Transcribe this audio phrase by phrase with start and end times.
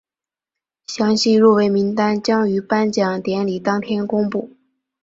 [0.87, 4.49] 详细入围名单将于颁奖典礼当天公布。